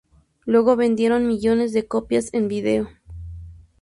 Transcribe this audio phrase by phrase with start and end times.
[0.47, 2.89] Luego vendieron millones de copias en vídeo.